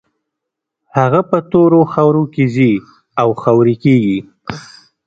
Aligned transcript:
هغه 0.97 1.21
په 1.29 1.37
تورو 1.51 1.81
خاورو 1.91 2.23
کې 2.33 2.45
ځي 2.55 2.73
او 3.21 3.29
خاورې 3.41 3.75
کېږي. 3.83 4.17